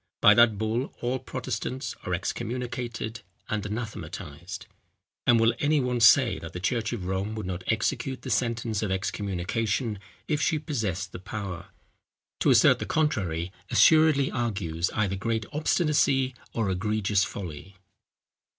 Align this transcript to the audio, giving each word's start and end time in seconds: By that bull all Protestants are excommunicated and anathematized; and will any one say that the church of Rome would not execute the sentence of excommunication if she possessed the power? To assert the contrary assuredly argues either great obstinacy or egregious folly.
By 0.19 0.33
that 0.33 0.57
bull 0.57 0.91
all 1.01 1.19
Protestants 1.19 1.93
are 2.05 2.15
excommunicated 2.15 3.21
and 3.49 3.63
anathematized; 3.63 4.65
and 5.27 5.39
will 5.39 5.53
any 5.59 5.79
one 5.79 5.99
say 5.99 6.39
that 6.39 6.53
the 6.53 6.59
church 6.59 6.91
of 6.91 7.05
Rome 7.05 7.35
would 7.35 7.45
not 7.45 7.63
execute 7.67 8.23
the 8.23 8.31
sentence 8.31 8.81
of 8.81 8.89
excommunication 8.89 9.99
if 10.27 10.41
she 10.41 10.57
possessed 10.57 11.11
the 11.11 11.19
power? 11.19 11.67
To 12.39 12.49
assert 12.49 12.79
the 12.79 12.87
contrary 12.87 13.51
assuredly 13.69 14.31
argues 14.31 14.89
either 14.95 15.15
great 15.15 15.45
obstinacy 15.53 16.33
or 16.51 16.71
egregious 16.71 17.23
folly. 17.23 17.75